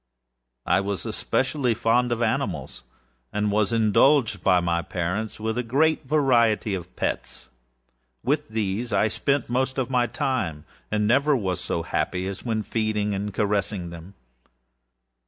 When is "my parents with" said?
4.59-5.59